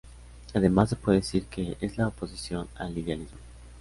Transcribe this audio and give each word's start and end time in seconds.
Además, 0.55 0.89
se 0.89 0.95
puede 0.95 1.19
decir 1.19 1.45
que 1.45 1.77
es 1.79 1.99
la 1.99 2.07
oposición 2.07 2.67
al 2.73 2.97
idealismo. 2.97 3.37